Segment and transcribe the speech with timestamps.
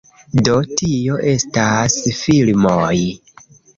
[0.47, 2.95] Do, tio estas filmoj